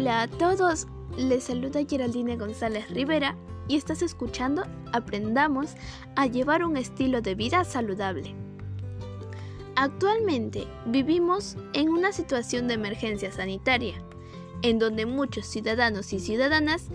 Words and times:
Hola 0.00 0.22
a 0.22 0.28
todos, 0.28 0.86
les 1.18 1.44
saluda 1.44 1.82
Geraldine 1.86 2.38
González 2.38 2.88
Rivera 2.88 3.36
y 3.68 3.76
estás 3.76 4.00
escuchando 4.00 4.62
Aprendamos 4.94 5.74
a 6.16 6.24
llevar 6.24 6.64
un 6.64 6.78
estilo 6.78 7.20
de 7.20 7.34
vida 7.34 7.64
saludable. 7.64 8.34
Actualmente 9.76 10.66
vivimos 10.86 11.58
en 11.74 11.90
una 11.90 12.12
situación 12.12 12.66
de 12.66 12.74
emergencia 12.74 13.30
sanitaria, 13.30 14.02
en 14.62 14.78
donde 14.78 15.04
muchos 15.04 15.44
ciudadanos 15.44 16.14
y 16.14 16.18
ciudadanas 16.18 16.88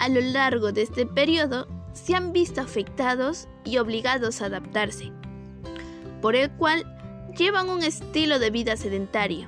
a 0.00 0.08
lo 0.08 0.20
largo 0.20 0.72
de 0.72 0.82
este 0.82 1.06
periodo 1.06 1.68
se 1.92 2.16
han 2.16 2.32
visto 2.32 2.60
afectados 2.60 3.46
y 3.64 3.78
obligados 3.78 4.42
a 4.42 4.46
adaptarse, 4.46 5.12
por 6.20 6.34
el 6.34 6.50
cual 6.50 6.84
llevan 7.38 7.70
un 7.70 7.84
estilo 7.84 8.40
de 8.40 8.50
vida 8.50 8.76
sedentario, 8.76 9.46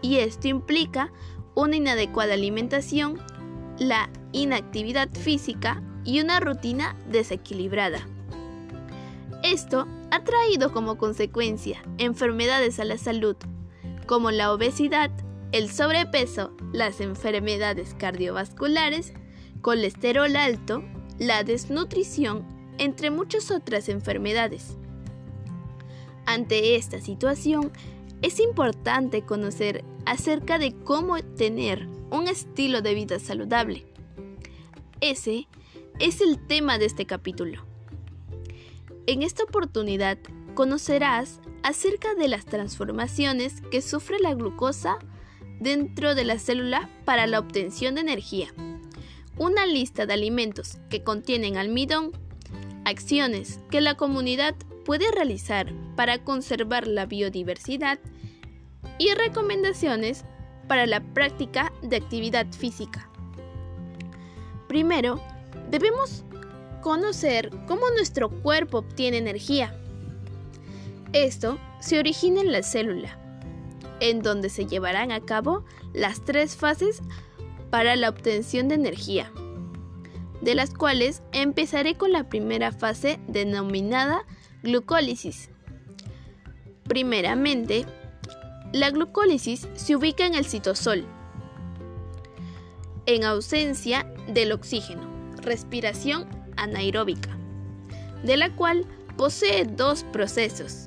y 0.00 0.18
esto 0.18 0.46
implica 0.46 1.10
una 1.56 1.74
inadecuada 1.74 2.34
alimentación, 2.34 3.18
la 3.78 4.10
inactividad 4.32 5.08
física 5.10 5.82
y 6.04 6.20
una 6.20 6.38
rutina 6.38 6.94
desequilibrada. 7.10 8.06
Esto 9.42 9.88
ha 10.10 10.22
traído 10.22 10.72
como 10.72 10.98
consecuencia 10.98 11.82
enfermedades 11.98 12.78
a 12.78 12.84
la 12.84 12.98
salud, 12.98 13.36
como 14.06 14.30
la 14.30 14.52
obesidad, 14.52 15.10
el 15.50 15.70
sobrepeso, 15.70 16.52
las 16.72 17.00
enfermedades 17.00 17.94
cardiovasculares, 17.94 19.14
colesterol 19.62 20.36
alto, 20.36 20.84
la 21.18 21.42
desnutrición, 21.42 22.44
entre 22.78 23.10
muchas 23.10 23.50
otras 23.50 23.88
enfermedades. 23.88 24.76
Ante 26.26 26.76
esta 26.76 27.00
situación, 27.00 27.72
es 28.20 28.40
importante 28.40 29.22
conocer 29.22 29.84
acerca 30.06 30.58
de 30.58 30.72
cómo 30.72 31.18
tener 31.18 31.86
un 32.10 32.28
estilo 32.28 32.80
de 32.80 32.94
vida 32.94 33.18
saludable. 33.18 33.84
Ese 35.00 35.48
es 35.98 36.20
el 36.20 36.38
tema 36.46 36.78
de 36.78 36.86
este 36.86 37.04
capítulo. 37.04 37.64
En 39.06 39.22
esta 39.22 39.44
oportunidad 39.44 40.18
conocerás 40.54 41.40
acerca 41.62 42.14
de 42.14 42.28
las 42.28 42.46
transformaciones 42.46 43.60
que 43.70 43.82
sufre 43.82 44.18
la 44.20 44.34
glucosa 44.34 44.98
dentro 45.60 46.14
de 46.14 46.24
la 46.24 46.38
célula 46.38 46.88
para 47.04 47.26
la 47.26 47.38
obtención 47.38 47.96
de 47.96 48.02
energía, 48.02 48.48
una 49.36 49.66
lista 49.66 50.06
de 50.06 50.14
alimentos 50.14 50.78
que 50.88 51.02
contienen 51.02 51.56
almidón, 51.56 52.12
acciones 52.84 53.60
que 53.70 53.80
la 53.80 53.96
comunidad 53.96 54.54
puede 54.84 55.10
realizar 55.10 55.72
para 55.96 56.22
conservar 56.22 56.86
la 56.86 57.06
biodiversidad 57.06 57.98
y 58.98 59.12
recomendaciones 59.14 60.24
para 60.68 60.86
la 60.86 61.00
práctica 61.00 61.72
de 61.82 61.96
actividad 61.96 62.46
física. 62.52 63.08
Primero, 64.68 65.20
debemos 65.70 66.24
conocer 66.82 67.50
cómo 67.66 67.90
nuestro 67.90 68.30
cuerpo 68.30 68.78
obtiene 68.78 69.18
energía. 69.18 69.74
Esto 71.12 71.58
se 71.80 71.98
origina 71.98 72.40
en 72.40 72.52
la 72.52 72.62
célula, 72.62 73.18
en 74.00 74.22
donde 74.22 74.50
se 74.50 74.66
llevarán 74.66 75.12
a 75.12 75.20
cabo 75.20 75.64
las 75.92 76.24
tres 76.24 76.56
fases 76.56 77.02
para 77.70 77.96
la 77.96 78.08
obtención 78.08 78.68
de 78.68 78.74
energía, 78.74 79.32
de 80.40 80.54
las 80.54 80.74
cuales 80.74 81.22
empezaré 81.32 81.96
con 81.96 82.12
la 82.12 82.28
primera 82.28 82.72
fase 82.72 83.18
denominada 83.28 84.24
glucólisis. 84.62 85.50
Primeramente, 86.84 87.84
la 88.72 88.90
glucólisis 88.90 89.68
se 89.74 89.96
ubica 89.96 90.26
en 90.26 90.34
el 90.34 90.44
citosol, 90.44 91.04
en 93.06 93.24
ausencia 93.24 94.12
del 94.28 94.52
oxígeno, 94.52 95.02
respiración 95.42 96.26
anaeróbica, 96.56 97.36
de 98.24 98.36
la 98.36 98.54
cual 98.54 98.84
posee 99.16 99.64
dos 99.64 100.04
procesos. 100.04 100.86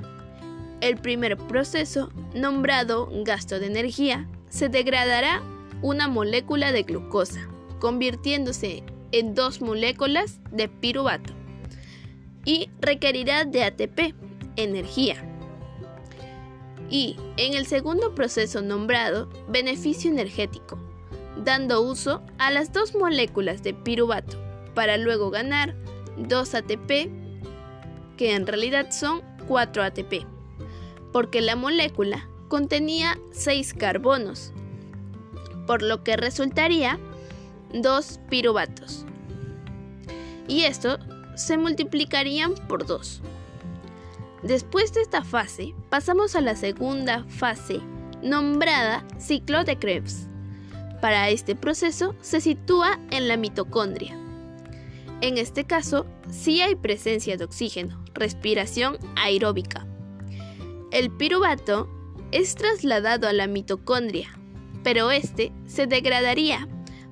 El 0.82 0.98
primer 0.98 1.38
proceso, 1.38 2.12
nombrado 2.34 3.10
gasto 3.24 3.60
de 3.60 3.68
energía, 3.68 4.28
se 4.50 4.70
degradará 4.70 5.42
una 5.82 6.08
molécula 6.08 6.72
de 6.72 6.84
glucosa, 6.84 7.48
convirtiéndose 7.80 8.84
en 9.12 9.36
dos 9.36 9.62
moléculas 9.62 10.40
de 10.52 10.68
piruvato, 10.68 11.34
y 12.46 12.70
requerirá 12.82 13.46
de 13.46 13.64
ATP, 13.64 14.14
energía 14.56 15.29
y 16.90 17.16
en 17.38 17.54
el 17.54 17.66
segundo 17.66 18.16
proceso 18.16 18.62
nombrado 18.62 19.30
beneficio 19.48 20.10
energético, 20.10 20.78
dando 21.44 21.82
uso 21.82 22.22
a 22.38 22.52
las 22.52 22.74
dos 22.74 22.96
moléculas 22.96 23.64
de 23.64 23.74
piruvato 23.74 24.38
para 24.74 24.98
luego 24.98 25.30
ganar 25.30 25.76
2 26.18 26.56
ATP, 26.56 27.10
que 28.18 28.36
en 28.36 28.48
realidad 28.48 28.92
son 28.92 29.22
4 29.48 29.84
ATP, 29.84 30.26
porque 31.12 31.42
la 31.42 31.56
molécula 31.56 32.28
contenía 32.48 33.18
6 33.32 33.74
carbonos, 33.76 34.52
por 35.68 35.82
lo 35.84 36.04
que 36.04 36.18
resultaría 36.18 37.00
2 37.74 38.20
piruvatos. 38.30 39.06
Y 40.48 40.64
esto 40.64 40.98
se 41.36 41.58
multiplicarían 41.58 42.56
por 42.68 42.86
2. 42.86 43.22
Después 44.44 44.94
de 44.94 45.02
esta 45.02 45.24
fase, 45.24 45.76
pasamos 45.90 46.36
a 46.36 46.42
la 46.42 46.56
segunda 46.56 47.26
fase, 47.26 47.82
nombrada 48.24 49.06
ciclo 49.18 49.64
de 49.64 49.78
Krebs. 49.78 50.28
Para 51.02 51.30
este 51.30 51.56
proceso 51.56 52.16
se 52.22 52.42
sitúa 52.42 53.00
en 53.12 53.28
la 53.28 53.38
mitocondria. 53.38 54.18
En 55.22 55.38
este 55.38 55.66
caso, 55.66 56.06
sí 56.30 56.62
hay 56.62 56.76
presencia 56.76 57.36
de 57.36 57.44
oxígeno, 57.44 58.04
respiración 58.14 58.98
aeróbica. 59.18 59.86
El 60.92 61.12
piruvato 61.12 61.90
es 62.32 62.56
trasladado 62.56 63.28
a 63.28 63.34
la 63.34 63.48
mitocondria, 63.48 64.30
pero 64.84 65.12
este 65.12 65.52
se 65.68 65.88
degradaría 65.88 66.68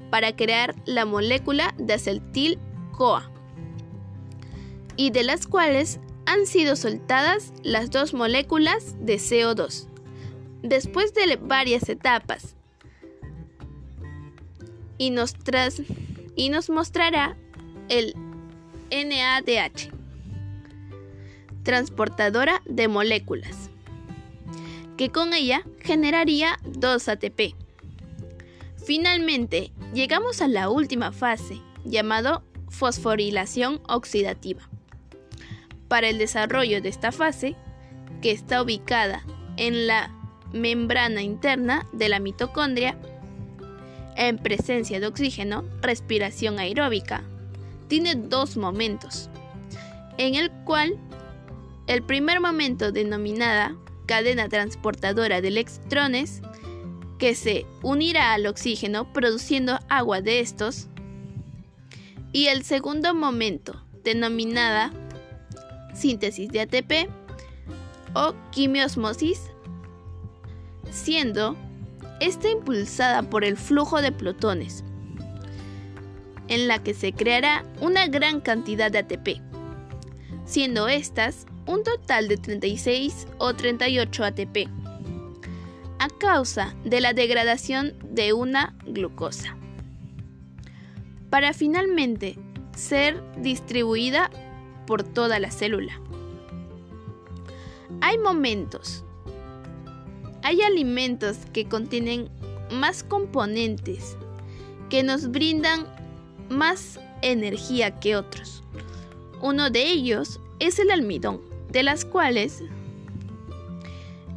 para 0.10 0.36
crear 0.36 0.76
la 0.86 1.06
molécula 1.06 1.74
de 1.78 1.94
acetil-CoA, 1.96 3.30
y 4.96 5.12
de 5.12 5.24
las 5.24 5.46
cuales 5.46 6.00
han 6.28 6.46
sido 6.46 6.76
soltadas 6.76 7.54
las 7.64 7.90
dos 7.90 8.14
moléculas 8.14 8.96
de 9.00 9.16
CO2. 9.16 9.88
Después 10.62 11.14
de 11.14 11.38
varias 11.38 11.88
etapas, 11.88 12.56
y 14.98 15.12
nos, 15.12 16.70
mostrará 16.70 17.38
el 17.88 18.14
NADH, 18.92 19.90
transportadora 21.64 22.62
de 22.66 22.90
moléculas, 22.90 23.70
que 24.98 25.10
con 25.10 25.34
ella 25.34 25.64
generaría 25.80 26.60
2 26.66 27.08
ATP. 27.08 27.56
Finalmente, 28.86 29.72
llegamos 29.94 30.42
a 30.42 30.50
la 30.50 30.70
última 30.70 31.14
fase, 31.14 31.62
llamado 31.86 32.44
fosforilación 32.70 33.80
oxidativa 33.88 34.68
para 35.88 36.10
el 36.10 36.18
desarrollo 36.18 36.82
de 36.82 36.90
esta 36.90 37.12
fase, 37.12 37.56
que 38.22 38.32
está 38.32 38.62
ubicada 38.62 39.24
en 39.58 39.88
la 39.88 40.12
membrana 40.54 41.22
interna 41.22 41.86
de 41.94 42.10
la 42.10 42.20
mitocondria, 42.20 42.98
en 44.16 44.38
presencia 44.38 45.00
de 45.00 45.08
oxígeno, 45.08 45.64
respiración 45.82 46.60
aeróbica, 46.60 47.24
tiene 47.88 48.16
dos 48.16 48.58
momentos, 48.58 49.30
en 50.18 50.36
el 50.36 50.52
cual 50.66 50.98
el 51.88 52.04
primer 52.04 52.40
momento 52.40 52.92
denominada 52.92 53.76
cadena 54.08 54.50
transportadora 54.50 55.42
de 55.42 55.50
electrones, 55.50 56.42
que 57.20 57.36
se 57.36 57.66
unirá 57.82 58.34
al 58.34 58.46
oxígeno 58.46 59.12
produciendo 59.12 59.80
agua 59.90 60.22
de 60.22 60.40
estos, 60.40 60.88
y 62.32 62.48
el 62.48 62.64
segundo 62.64 63.14
momento 63.14 63.84
denominada 64.04 64.92
síntesis 65.98 66.50
de 66.50 66.62
ATP 66.62 67.10
o 68.14 68.34
quimiosmosis, 68.52 69.42
siendo 70.92 71.56
esta 72.20 72.50
impulsada 72.50 73.24
por 73.24 73.44
el 73.44 73.58
flujo 73.58 74.02
de 74.02 74.12
protones, 74.12 74.84
en 76.48 76.68
la 76.68 76.82
que 76.82 76.94
se 76.94 77.14
creará 77.14 77.66
una 77.82 78.08
gran 78.08 78.42
cantidad 78.42 78.92
de 78.92 79.00
ATP, 79.00 79.42
siendo 80.46 80.88
estas 80.88 81.46
un 81.66 81.84
total 81.84 82.28
de 82.28 82.38
36 82.38 83.28
o 83.38 83.54
38 83.54 84.24
ATP, 84.24 84.58
a 86.00 86.08
causa 86.20 86.76
de 86.86 87.02
la 87.02 87.14
degradación 87.14 87.94
de 88.10 88.34
una 88.34 88.76
glucosa, 88.86 89.58
para 91.30 91.54
finalmente 91.54 92.38
ser 92.74 93.22
distribuida 93.42 94.30
por 94.88 95.04
toda 95.04 95.38
la 95.38 95.52
célula. 95.52 96.02
Hay 98.02 98.18
momentos. 98.18 99.04
Hay 100.42 100.64
alimentos 100.64 101.38
que 101.54 101.68
contienen 101.68 102.30
más 102.72 103.04
componentes 103.04 104.18
que 104.90 105.04
nos 105.04 105.30
brindan 105.30 105.86
más 106.50 107.00
energía 107.22 108.00
que 108.00 108.16
otros. 108.16 108.64
Uno 109.42 109.70
de 109.70 109.84
ellos 109.84 110.40
es 110.60 110.80
el 110.80 110.92
almidón, 110.92 111.42
de 111.72 111.84
las 111.84 112.06
cuales 112.06 112.64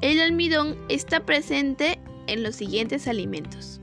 el 0.00 0.20
almidón 0.20 0.76
está 0.88 1.24
presente 1.24 2.00
en 2.26 2.42
los 2.42 2.56
siguientes 2.56 3.06
alimentos. 3.06 3.80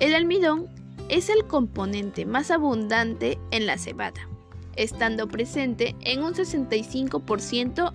El 0.00 0.14
almidón 0.14 0.66
es 1.08 1.28
el 1.28 1.46
componente 1.46 2.26
más 2.26 2.50
abundante 2.50 3.38
en 3.50 3.66
la 3.66 3.78
cebada, 3.78 4.28
estando 4.76 5.26
presente 5.28 5.94
en 6.02 6.22
un 6.22 6.34
65% 6.34 7.92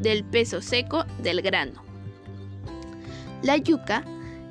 del 0.00 0.24
peso 0.24 0.60
seco 0.60 1.04
del 1.22 1.42
grano. 1.42 1.82
La 3.42 3.56
yuca 3.56 4.04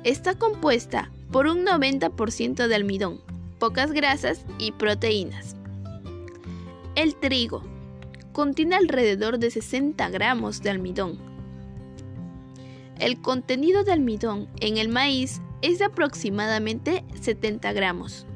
está 0.04 0.34
compuesta 0.34 1.10
por 1.30 1.46
un 1.46 1.64
90% 1.64 2.66
de 2.66 2.74
almidón, 2.74 3.20
pocas 3.58 3.92
grasas 3.92 4.44
y 4.58 4.72
proteínas. 4.72 5.56
El 6.94 7.14
trigo 7.14 7.62
contiene 8.32 8.76
alrededor 8.76 9.38
de 9.38 9.50
60 9.50 10.08
gramos 10.10 10.62
de 10.62 10.70
almidón. 10.70 11.18
El 12.98 13.20
contenido 13.20 13.84
de 13.84 13.92
almidón 13.92 14.48
en 14.60 14.78
el 14.78 14.88
maíz 14.88 15.40
es 15.62 15.78
de 15.78 15.84
aproximadamente 15.84 17.04
70 17.20 17.72
gramos. 17.72 18.26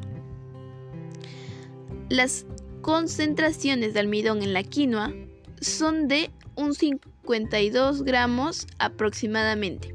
Las 2.08 2.46
concentraciones 2.82 3.94
de 3.94 4.00
almidón 4.00 4.42
en 4.42 4.52
la 4.52 4.64
quinoa 4.64 5.12
son 5.60 6.08
de 6.08 6.30
un 6.56 6.74
52 6.74 8.02
gramos 8.02 8.66
aproximadamente. 8.78 9.94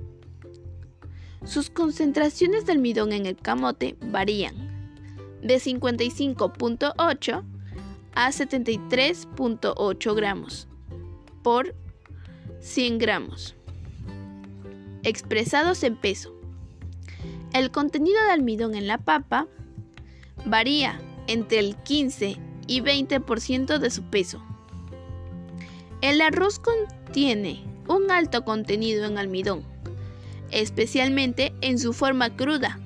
Sus 1.46 1.70
concentraciones 1.70 2.66
de 2.66 2.72
almidón 2.72 3.12
en 3.12 3.26
el 3.26 3.36
camote 3.36 3.96
varían 4.02 4.56
de 5.42 5.58
55.8 5.58 7.44
a 8.16 8.32
73.8 8.32 10.16
gramos 10.16 10.68
por 11.44 11.76
100 12.62 12.98
gramos, 12.98 13.56
expresados 15.04 15.84
en 15.84 15.96
peso. 15.96 16.34
El 17.54 17.70
contenido 17.70 18.22
de 18.24 18.32
almidón 18.32 18.76
en 18.76 18.88
la 18.88 18.98
papa 18.98 19.48
varía 20.46 21.00
entre 21.28 21.60
el 21.60 21.76
15 21.76 22.47
y 22.68 22.82
20% 22.82 23.80
de 23.80 23.90
su 23.90 24.04
peso. 24.04 24.44
El 26.02 26.22
arroz 26.22 26.60
contiene 26.60 27.64
un 27.88 28.12
alto 28.12 28.44
contenido 28.44 29.06
en 29.06 29.18
almidón 29.18 29.64
especialmente 30.52 31.54
en 31.62 31.80
su 31.80 31.94
forma 31.94 32.36
cruda, 32.36 32.80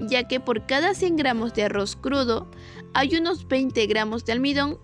ya 0.00 0.28
que 0.28 0.40
por 0.40 0.66
cada 0.66 0.94
100 0.94 1.16
gramos 1.16 1.54
de 1.54 1.64
arroz 1.64 1.96
crudo 1.96 2.48
hay 2.94 3.16
unos 3.16 3.46
20 3.48 3.86
gramos 3.86 4.24
de 4.24 4.32
almidón. 4.32 4.78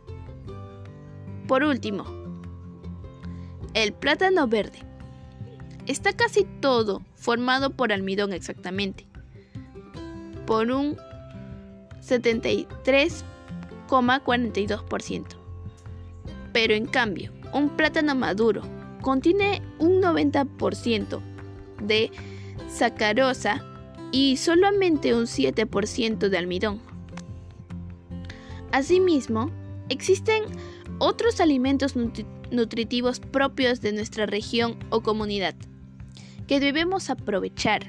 Por 1.46 1.62
último, 1.62 2.04
el 3.74 3.92
plátano 3.92 4.46
verde. 4.46 4.78
Está 5.86 6.12
casi 6.12 6.44
todo 6.44 7.02
formado 7.16 7.70
por 7.70 7.92
almidón 7.92 8.32
exactamente, 8.32 9.06
por 10.46 10.70
un 10.70 10.96
73,42%. 13.92 15.26
Pero 16.52 16.74
en 16.74 16.86
cambio, 16.86 17.32
un 17.52 17.68
plátano 17.70 18.14
maduro 18.14 18.62
contiene 19.02 19.62
un 19.78 20.00
90% 20.00 21.20
de 21.82 22.10
sacarosa 22.68 23.64
y 24.12 24.36
solamente 24.36 25.14
un 25.14 25.24
7% 25.24 26.28
de 26.28 26.38
almidón. 26.38 26.80
Asimismo, 28.70 29.50
existen 29.88 30.44
otros 30.98 31.40
alimentos 31.40 31.94
nutritivos 32.50 33.20
propios 33.20 33.80
de 33.80 33.92
nuestra 33.92 34.26
región 34.26 34.78
o 34.90 35.02
comunidad 35.02 35.54
que 36.46 36.60
debemos 36.60 37.10
aprovechar. 37.10 37.82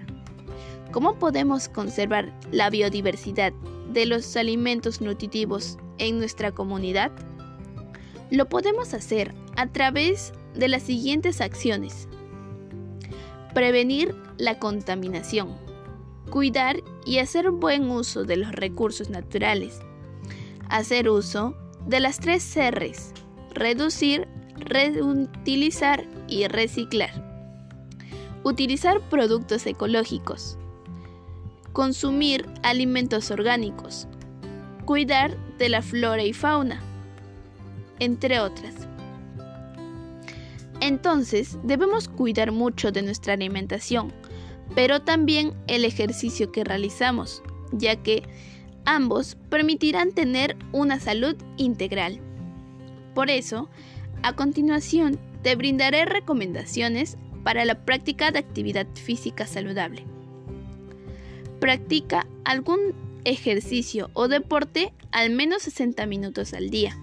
¿Cómo 0.92 1.18
podemos 1.18 1.70
conservar 1.70 2.34
la 2.52 2.70
biodiversidad 2.70 3.54
de 3.94 4.06
los 4.06 4.36
alimentos 4.36 5.02
nutritivos 5.02 5.78
en 5.98 6.20
nuestra 6.20 6.52
comunidad? 6.52 7.12
Lo 8.32 8.50
podemos 8.50 8.94
hacer 8.94 9.34
a 9.56 9.68
través 9.68 10.34
de 10.56 10.68
las 10.68 10.84
siguientes 10.84 11.42
acciones. 11.42 12.08
Prevenir 13.54 14.16
la 14.38 14.58
contaminación. 14.60 15.56
Cuidar 16.30 16.78
y 17.06 17.20
hacer 17.20 17.52
buen 17.52 17.90
uso 17.92 18.24
de 18.24 18.38
los 18.38 18.52
recursos 18.52 19.10
naturales. 19.10 19.80
Hacer 20.70 21.10
uso 21.10 21.56
de 21.86 22.00
las 22.00 22.20
tres 22.20 22.56
R's. 22.56 23.14
Reducir, 23.54 24.28
reutilizar 24.56 26.06
y 26.28 26.48
reciclar. 26.48 27.12
Utilizar 28.44 29.00
productos 29.10 29.66
ecológicos. 29.68 30.58
Consumir 31.72 32.48
alimentos 32.64 33.30
orgánicos. 33.30 34.08
Cuidar 34.86 35.38
de 35.58 35.70
la 35.70 35.82
flora 35.82 36.24
y 36.24 36.34
fauna. 36.34 36.82
Entre 38.00 38.40
otras. 38.42 38.76
Entonces, 40.82 41.58
debemos 41.64 42.10
cuidar 42.10 42.52
mucho 42.52 42.92
de 42.92 43.02
nuestra 43.02 43.34
alimentación, 43.34 44.12
pero 44.76 45.02
también 45.02 45.54
el 45.68 45.86
ejercicio 45.86 46.52
que 46.52 46.66
realizamos, 46.66 47.42
ya 47.72 47.96
que 47.96 48.24
ambos 48.84 49.38
permitirán 49.50 50.12
tener 50.12 50.58
una 50.74 51.00
salud 51.00 51.38
integral. 51.56 52.20
Por 53.16 53.30
eso, 53.30 53.70
a 54.22 54.34
continuación 54.34 55.18
te 55.44 55.56
brindaré 55.56 56.04
recomendaciones 56.04 57.18
para 57.44 57.64
la 57.64 57.86
práctica 57.86 58.32
de 58.32 58.40
actividad 58.40 58.88
física 58.96 59.48
saludable. 59.48 60.06
Practica 61.62 62.28
algún 62.44 63.03
ejercicio 63.26 64.10
o 64.14 64.28
deporte 64.28 64.94
al 65.12 65.30
menos 65.30 65.64
60 65.64 66.06
minutos 66.06 66.54
al 66.54 66.70
día. 66.70 66.98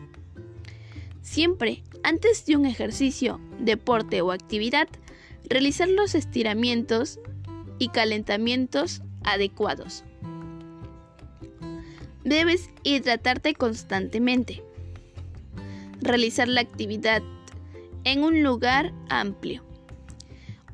Siempre 1.22 1.82
antes 2.02 2.46
de 2.46 2.56
un 2.56 2.66
ejercicio, 2.66 3.40
deporte 3.58 4.22
o 4.22 4.32
actividad, 4.32 4.88
realizar 5.48 5.88
los 5.88 6.14
estiramientos 6.14 7.20
y 7.78 7.88
calentamientos 7.88 9.02
adecuados. 9.22 10.04
Debes 12.24 12.70
hidratarte 12.82 13.54
constantemente. 13.54 14.62
Realizar 16.00 16.48
la 16.48 16.60
actividad 16.60 17.22
en 18.04 18.22
un 18.22 18.42
lugar 18.42 18.92
amplio. 19.08 19.62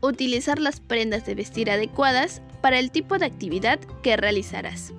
Utilizar 0.00 0.60
las 0.60 0.80
prendas 0.80 1.26
de 1.26 1.34
vestir 1.34 1.70
adecuadas 1.70 2.42
para 2.60 2.78
el 2.78 2.90
tipo 2.90 3.18
de 3.18 3.26
actividad 3.26 3.80
que 4.02 4.16
realizarás. 4.16 4.92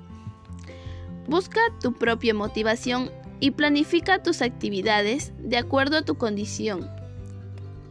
Busca 1.28 1.60
tu 1.82 1.94
propia 1.94 2.34
motivación 2.34 3.12
y 3.40 3.52
planifica 3.52 4.24
tus 4.24 4.42
actividades 4.42 5.34
de 5.40 5.58
acuerdo 5.58 5.98
a 5.98 6.02
tu 6.04 6.16
condición, 6.16 6.90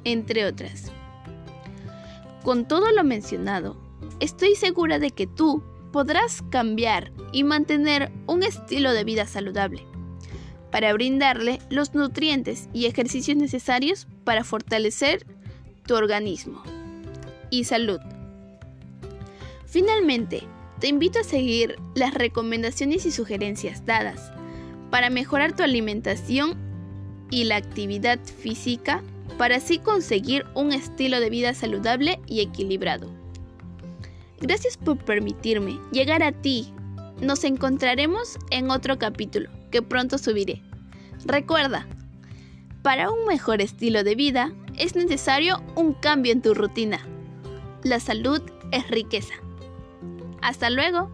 entre 0.05 0.47
otras. 0.47 0.91
Con 2.43 2.67
todo 2.67 2.91
lo 2.93 3.05
mencionado, 3.05 3.77
estoy 4.21 4.55
segura 4.55 4.99
de 4.99 5.11
que 5.11 5.27
tú 5.27 5.63
podrás 5.93 6.43
cambiar 6.51 7.13
y 7.33 7.45
mantener 7.45 8.11
un 8.27 8.43
estilo 8.43 8.93
de 8.93 9.05
vida 9.05 9.27
saludable 9.27 9.85
para 10.71 10.93
brindarle 10.93 11.61
los 11.71 11.95
nutrientes 11.95 12.69
y 12.73 12.87
ejercicios 12.87 13.37
necesarios 13.37 14.07
para 14.25 14.45
fortalecer 14.45 15.27
tu 15.87 15.95
organismo 15.95 16.63
y 17.51 17.65
salud. 17.65 18.01
Finalmente, 19.65 20.43
te 20.81 20.89
invito 20.89 21.21
a 21.21 21.25
seguir 21.25 21.77
las 21.95 22.15
recomendaciones 22.15 23.07
y 23.07 23.11
sugerencias 23.11 23.87
dadas 23.87 24.33
para 24.91 25.11
mejorar 25.11 25.55
tu 25.55 25.63
alimentación 25.63 26.57
y 27.31 27.45
la 27.45 27.57
actividad 27.57 28.19
física 28.25 29.03
para 29.39 29.57
así 29.57 29.79
conseguir 29.79 30.45
un 30.55 30.73
estilo 30.73 31.21
de 31.21 31.31
vida 31.31 31.55
saludable 31.55 32.21
y 32.27 32.41
equilibrado. 32.41 33.11
Gracias 34.41 34.77
por 34.77 34.99
permitirme 34.99 35.79
llegar 35.93 36.23
a 36.23 36.33
ti. 36.33 36.73
Nos 37.21 37.45
encontraremos 37.45 38.39
en 38.51 38.71
otro 38.71 38.99
capítulo 38.99 39.49
que 39.71 39.83
pronto 39.83 40.19
subiré. 40.19 40.63
Recuerda, 41.25 41.87
para 42.83 43.11
un 43.11 43.27
mejor 43.27 43.63
estilo 43.63 44.05
de 44.05 44.15
vida 44.15 44.53
es 44.79 44.95
necesario 44.95 45.63
un 45.75 45.95
cambio 45.95 46.33
en 46.33 46.43
tu 46.43 46.55
rutina. 46.55 47.01
La 47.83 47.99
salud 47.99 48.43
es 48.73 48.89
riqueza. 48.91 49.35
Hasta 50.47 50.71
luego. 50.71 51.11